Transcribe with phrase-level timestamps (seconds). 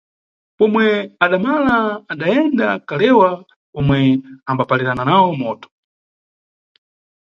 [0.57, 0.85] Pomwe
[1.23, 3.29] adamalaadayenda kalewa
[3.79, 3.99] omwe
[4.49, 5.67] ambapalirana nawo moto.